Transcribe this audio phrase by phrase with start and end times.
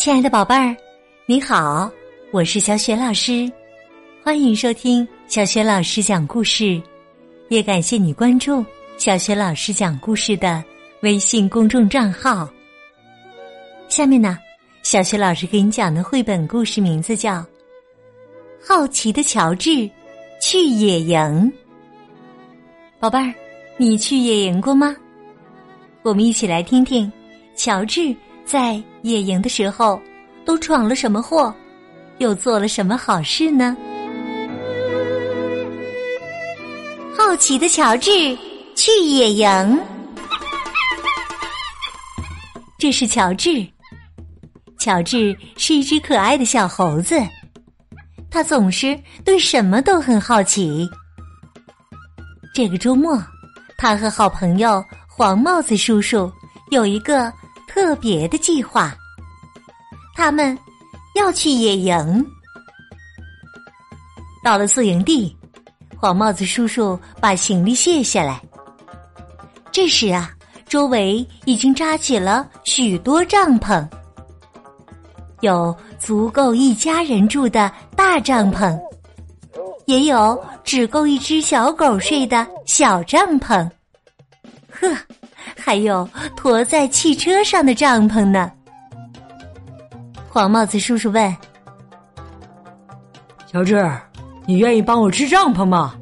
[0.00, 0.74] 亲爱的宝贝儿，
[1.26, 1.92] 你好，
[2.32, 3.52] 我是小雪老师，
[4.24, 6.80] 欢迎收听小雪老师讲故事，
[7.50, 8.64] 也感谢你关注
[8.96, 10.64] 小雪老师讲故事的
[11.02, 12.48] 微信公众账号。
[13.90, 14.38] 下面呢，
[14.82, 17.34] 小雪老师给你讲的绘本故事名字叫
[18.66, 19.86] 《好奇的乔治
[20.40, 21.18] 去野营》。
[22.98, 23.34] 宝贝儿，
[23.76, 24.96] 你去野营过吗？
[26.00, 27.12] 我们一起来听听
[27.54, 28.16] 乔治。
[28.50, 30.02] 在野营的时候，
[30.44, 31.54] 都闯了什么祸，
[32.18, 33.76] 又做了什么好事呢？
[37.16, 38.36] 好奇的乔治
[38.74, 39.80] 去野营。
[42.76, 43.64] 这是乔治。
[44.80, 47.20] 乔治是一只可爱的小猴子，
[48.32, 50.90] 他总是对什么都很好奇。
[52.52, 53.16] 这个周末，
[53.78, 56.28] 他和好朋友黄帽子叔叔
[56.72, 57.32] 有一个。
[57.80, 58.94] 特别的计划，
[60.14, 60.56] 他们
[61.14, 62.26] 要去野营。
[64.44, 65.34] 到了宿营地，
[65.96, 68.38] 黄帽子叔叔把行李卸下来。
[69.72, 70.30] 这时啊，
[70.68, 73.88] 周围已经扎起了许多帐篷，
[75.40, 78.78] 有足够一家人住的大帐篷，
[79.86, 83.66] 也有只够一只小狗睡的小帐篷。
[84.80, 84.96] 呵。
[85.56, 88.50] 还有驮在汽车上的帐篷呢。
[90.28, 91.36] 黄帽子叔叔问
[93.50, 93.90] ：“乔治，
[94.46, 95.94] 你愿意帮我支帐篷吗？”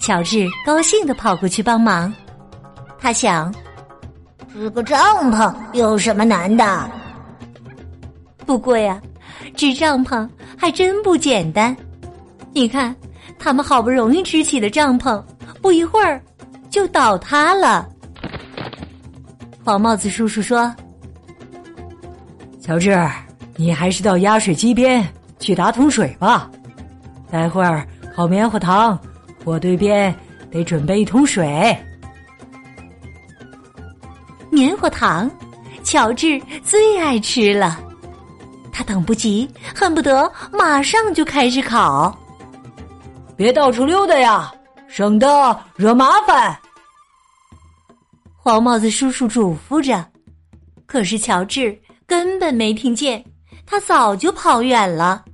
[0.00, 2.12] 乔治高兴的跑过去帮忙。
[2.98, 3.52] 他想
[4.52, 4.98] ：“支个帐
[5.30, 6.90] 篷有什么难的？
[8.46, 9.00] 不过呀，
[9.54, 11.76] 支帐篷还真不简单。
[12.52, 12.94] 你看，
[13.38, 15.22] 他们好不容易支起的帐篷，
[15.60, 16.20] 不一会儿。”
[16.70, 17.88] 就倒塌了。
[19.64, 20.74] 黄帽子叔叔说
[22.62, 22.96] ：“乔治，
[23.56, 25.06] 你还是到压水机边
[25.38, 26.50] 去打桶水吧。
[27.30, 28.98] 待会儿烤棉花糖，
[29.44, 30.14] 火堆边
[30.50, 31.76] 得准备一桶水。
[34.50, 35.30] 棉花糖，
[35.82, 37.78] 乔治最爱吃了，
[38.72, 42.16] 他等不及，恨不得马上就开始烤。
[43.36, 44.50] 别到处溜达呀，
[44.88, 46.58] 省得惹麻烦。”
[48.36, 50.06] 黄帽子叔叔嘱咐着，
[50.86, 51.76] 可是乔治
[52.06, 53.24] 根本没听见，
[53.66, 55.24] 他早就跑远了。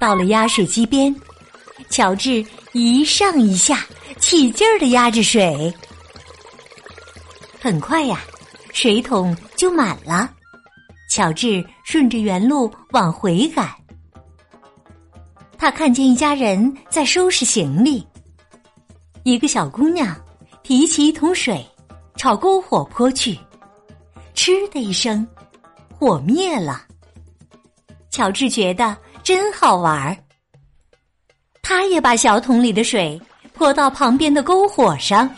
[0.00, 1.14] 到了压水机边，
[1.90, 3.84] 乔治一上一下，
[4.18, 5.74] 起劲儿的压着水。
[7.60, 8.20] 很快呀，
[8.72, 10.30] 水桶就满了。
[11.10, 13.68] 乔治顺着原路往回赶，
[15.60, 18.02] 他看见一家人在收拾行李，
[19.24, 20.16] 一个小姑娘。
[20.62, 21.66] 提起一桶水，
[22.16, 23.36] 朝篝火泼去，
[24.34, 25.26] 嗤的一声，
[25.98, 26.82] 火灭了。
[28.08, 30.16] 乔治觉得真好玩儿，
[31.60, 33.20] 他也把小桶里的水
[33.52, 35.28] 泼到旁边的篝火上。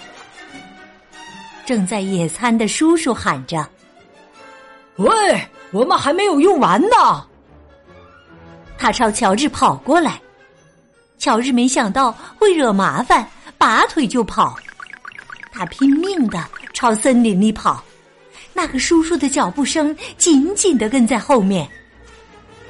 [1.65, 3.67] 正在野餐的叔叔喊着
[4.99, 5.11] ：“喂，
[5.73, 7.27] 我们还没有用完呢！”
[8.83, 10.21] 他朝乔治跑过来，
[11.17, 13.25] 乔治没想到会惹麻烦，
[13.57, 14.59] 拔腿就跑。
[15.53, 16.45] 他拼命的
[16.75, 17.81] 朝森林里跑，
[18.53, 21.71] 那个叔叔的脚步声紧紧的跟在后面。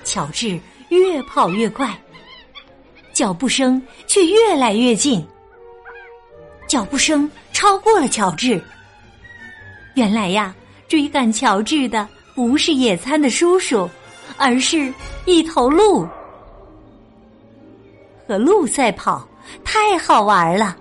[0.05, 1.99] 乔治越跑越快，
[3.15, 5.27] 脚步声却越来越近。
[6.69, 8.63] 脚步声超过了乔治。
[9.95, 10.55] 原来呀，
[10.89, 13.89] 追赶乔治的不是野餐的叔叔，
[14.37, 14.93] 而是
[15.25, 16.07] 一头鹿。
[18.27, 19.27] 和鹿赛跑
[19.65, 20.77] 太好玩了，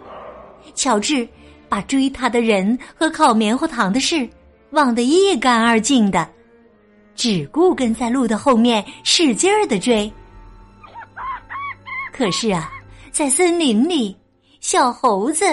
[0.76, 1.28] 乔治。
[1.70, 4.30] 把追他的人和烤棉花糖的事
[4.72, 6.30] 忘得一干二净的，
[7.16, 10.12] 只顾跟在鹿的后面使劲儿的追。
[12.12, 12.70] 可是啊，
[13.10, 14.14] 在森林里，
[14.60, 15.46] 小猴子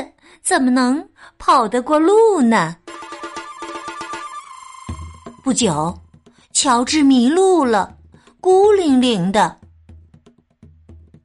[0.42, 1.08] 怎么能
[1.38, 2.76] 跑得过鹿呢？
[5.44, 5.96] 不久，
[6.52, 7.94] 乔治迷路了，
[8.40, 9.58] 孤零零的，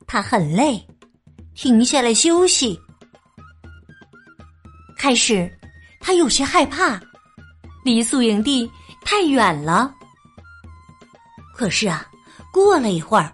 [0.07, 0.83] 他很累，
[1.54, 2.80] 停下来休息。
[4.98, 5.51] 开始，
[6.00, 7.00] 他有些害怕，
[7.83, 8.69] 离宿营地
[9.06, 9.94] 太远了。
[11.54, 12.06] 可是啊，
[12.51, 13.31] 过了一会儿，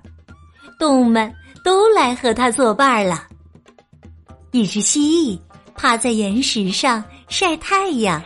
[0.77, 1.33] 动物们
[1.63, 3.27] 都来和他作伴了。
[4.51, 5.39] 一只蜥蜴
[5.73, 8.21] 趴在岩石上晒太阳，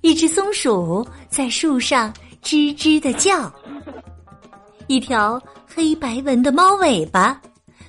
[0.00, 2.12] 一只松鼠在树上
[2.42, 3.52] 吱吱的叫，
[4.86, 7.40] 一条黑白纹的猫尾巴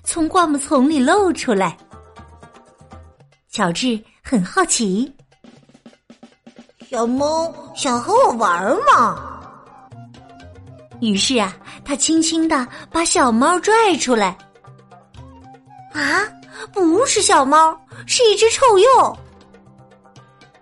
[0.04, 1.78] 从灌木丛里露出来。
[3.50, 4.00] 乔治。
[4.30, 5.10] 很好奇，
[6.90, 9.40] 小猫，想和我玩吗？
[11.00, 11.56] 于是啊，
[11.86, 14.38] 他轻轻的把小猫拽出来。
[15.94, 16.28] 啊，
[16.74, 17.74] 不是小猫，
[18.06, 19.18] 是一只臭鼬。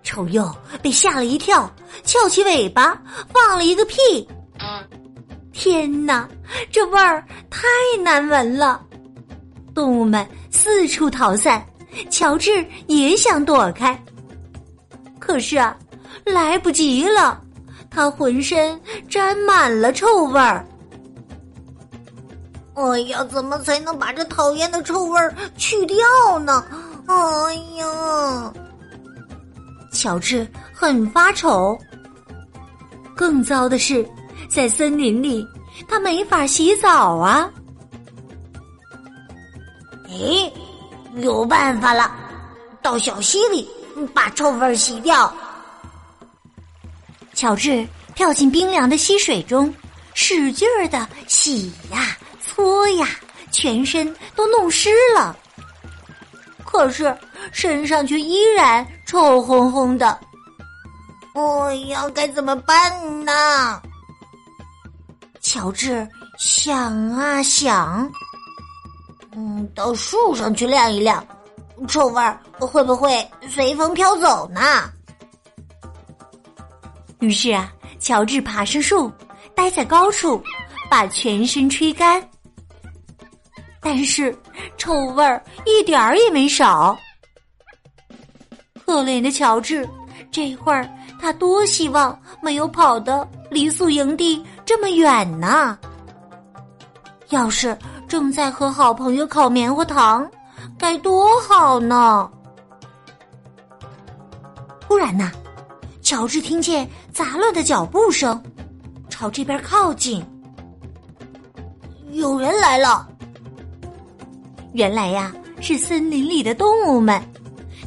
[0.03, 1.67] 臭鼬被吓了一跳，
[2.03, 2.95] 翘起尾巴
[3.33, 4.29] 放了一个屁。
[5.57, 6.27] 天哪，
[6.69, 7.65] 这味儿太
[8.03, 8.85] 难闻了！
[9.73, 11.65] 动物们四处逃散，
[12.09, 13.97] 乔治也想躲开，
[15.17, 15.75] 可是啊，
[16.25, 17.41] 来不及了。
[17.89, 18.79] 他浑身
[19.09, 20.67] 沾满了臭味儿。
[22.73, 25.97] 哎呀，怎么才能把这讨厌的臭味儿去掉
[26.39, 26.65] 呢？
[27.07, 28.53] 哎呀，
[29.93, 31.77] 乔治很发愁。
[33.15, 34.05] 更糟的是，
[34.49, 35.45] 在森林里，
[35.87, 37.49] 他没法洗澡啊。
[40.07, 40.51] 哎，
[41.17, 42.11] 有办法了，
[42.81, 43.67] 到小溪里
[44.13, 45.33] 把臭味洗掉。
[47.33, 49.73] 乔治跳进冰凉的溪水中，
[50.13, 53.07] 使劲儿的洗呀搓呀，
[53.51, 55.35] 全身都弄湿了。
[56.63, 57.15] 可是
[57.51, 60.17] 身上却依然臭烘烘的。
[61.33, 63.81] 哎呀，该怎么办呢？
[65.55, 66.05] 乔治
[66.37, 68.11] 想啊想，
[69.31, 71.25] 嗯，到树上去晾一晾，
[71.87, 74.59] 臭味儿会不会随风飘走呢？
[77.21, 77.71] 于是啊，
[78.01, 79.09] 乔治爬上树，
[79.55, 80.43] 待在高处，
[80.91, 82.21] 把全身吹干。
[83.79, 84.37] 但是
[84.75, 86.99] 臭味儿一点儿也没少。
[88.85, 89.87] 可怜的乔治，
[90.29, 90.85] 这会儿
[91.17, 95.77] 他多希望没有跑的离宿营地这么远呢。
[97.29, 97.77] 要是
[98.07, 100.29] 正在和好朋友烤棉花糖，
[100.77, 102.29] 该多好呢！
[104.79, 105.31] 突然呢。
[106.01, 108.39] 乔治听见杂乱的脚步声，
[109.09, 110.23] 朝这边靠近。
[112.11, 113.07] 有人来了。
[114.73, 117.19] 原来呀，是森林里的动物们，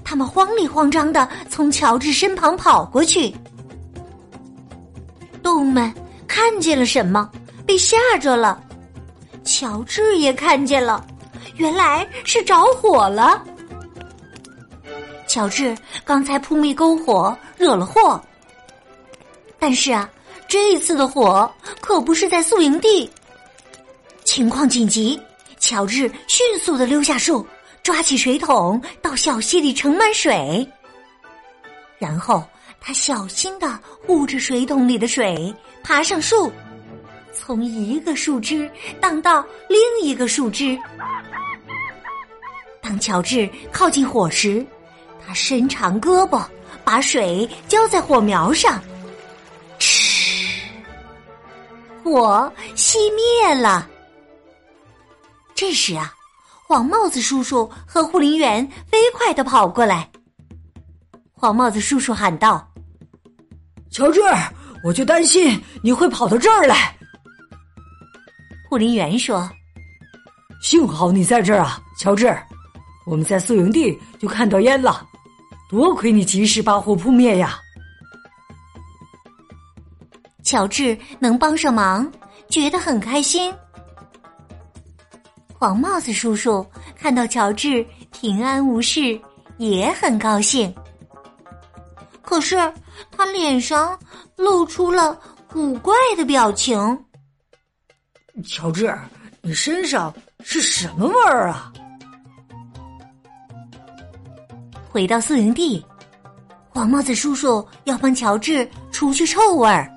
[0.03, 3.33] 他们慌里慌张的从乔治身旁跑过去。
[5.41, 5.95] 动物们
[6.40, 7.29] 看见了什么，
[7.67, 8.62] 被吓着了。
[9.43, 11.05] 乔治也看见了，
[11.56, 13.44] 原来是着火了。
[15.26, 18.23] 乔治刚才扑灭篝火，惹了祸。
[19.58, 20.08] 但是啊，
[20.46, 23.11] 这一次的火可不是在宿营地。
[24.25, 25.20] 情况紧急，
[25.58, 27.44] 乔治迅速的溜下树，
[27.82, 30.64] 抓起水桶到小溪里盛满水。
[31.99, 32.44] 然后
[32.81, 36.51] 他小心的护着水桶里的水，爬上树，
[37.35, 38.71] 从一个树枝
[39.01, 40.79] 荡到另一个树枝。
[42.81, 44.65] 当乔治靠近火时，
[45.27, 46.43] 他伸长胳膊，
[46.83, 48.83] 把水浇在火苗上，
[49.79, 50.63] 嗤，
[52.03, 53.87] 火熄灭了。
[55.55, 56.15] 这时啊，
[56.67, 60.09] 黄帽子叔叔和护林员飞快的跑过来。
[61.38, 62.69] 黄帽子叔叔喊道
[63.93, 64.20] ：“乔治，
[64.82, 66.93] 我就担心你会跑到这儿来。”
[68.69, 69.49] 护林员说
[70.61, 72.37] ：“幸好你在这儿啊，乔治，
[73.06, 75.06] 我们在宿营地就看到烟了。”
[75.70, 77.60] 多亏你及时把火扑灭呀！
[80.43, 82.10] 乔治能帮上忙，
[82.48, 83.55] 觉得很开心。
[85.53, 89.20] 黄帽子叔叔看到乔治平安无事，
[89.58, 90.74] 也很高兴。
[92.29, 92.56] 可是
[93.11, 93.99] 他脸上
[94.37, 95.19] 露出了
[95.51, 96.79] 古怪的表情。
[98.47, 98.94] 乔治，
[99.41, 101.73] 你身上是什么味儿啊？
[104.91, 105.82] 回到宿营地，
[106.69, 109.91] 黄帽子叔叔要帮乔治除去臭味儿。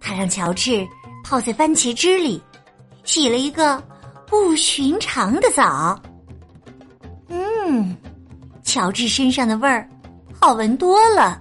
[0.00, 0.84] 他让乔治
[1.22, 2.42] 泡在番茄汁里，
[3.04, 3.80] 洗了一个
[4.26, 5.96] 不寻常的澡。
[7.28, 7.96] 嗯，
[8.64, 9.88] 乔治身上的味儿
[10.44, 11.40] 好闻多了。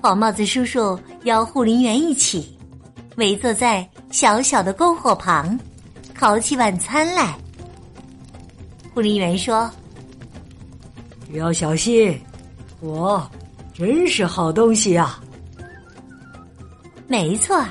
[0.00, 2.58] 黄帽子叔叔邀护林员一起
[3.16, 5.60] 围坐在小小的篝火旁，
[6.14, 7.36] 烤起晚餐来。
[8.94, 9.70] 护林员说
[11.34, 12.18] ：“要小心，
[12.80, 13.22] 火
[13.74, 15.20] 真是好东西呀。
[17.06, 17.62] 没错，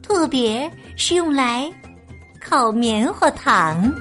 [0.00, 1.68] 特别是用来
[2.40, 3.92] 烤棉花糖。”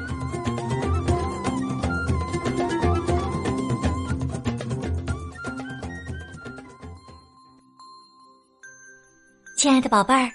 [9.62, 10.28] 亲爱的宝贝儿，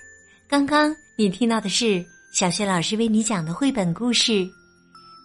[0.48, 4.48] 刚刚你听到的是小雪老师为你讲的绘本故事。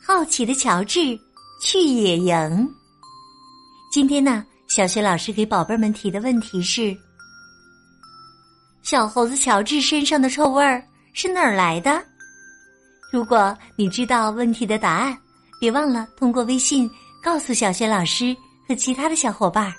[0.03, 1.15] 好奇的乔治
[1.61, 2.67] 去野营。
[3.91, 6.97] 今天呢，小学老师给宝贝们提的问题是：
[8.81, 12.03] 小猴子乔治身上的臭味儿是哪儿来的？
[13.13, 15.15] 如果你知道问题的答案，
[15.59, 16.89] 别忘了通过微信
[17.21, 18.35] 告诉小学老师
[18.67, 19.71] 和其他的小伙伴。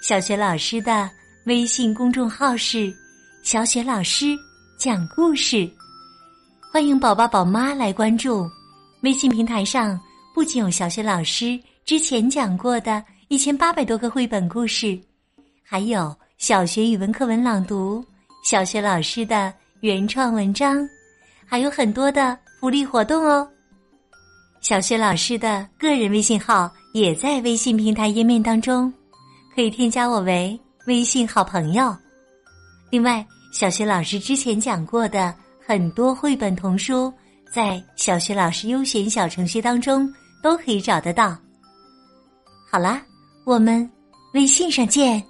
[0.00, 1.10] 小学老师的
[1.44, 2.90] 微信公众号是
[3.44, 4.34] “小雪老师
[4.78, 5.70] 讲故事”，
[6.72, 8.50] 欢迎宝宝宝妈来关注。
[9.02, 10.00] 微信平台上
[10.34, 14.98] 不仅有小学老师之前讲过的一千八百多个绘本故事，
[15.62, 18.02] 还有小学语文课文朗读、
[18.42, 20.88] 小学老师的原创文章，
[21.44, 22.36] 还有很多的。
[22.60, 23.46] 福利活动哦！
[24.62, 28.90] 小薛老师的个人微信号也在微信平台页面当中，
[29.54, 31.94] 可以添加我为微信好朋友。
[32.90, 37.12] 另外，小学老师之前讲过的很多绘本童书，
[37.52, 40.08] 在小学老师优选小程序当中
[40.42, 41.36] 都可以找得到。
[42.70, 43.02] 好啦，
[43.44, 43.88] 我们
[44.32, 45.22] 微信上见。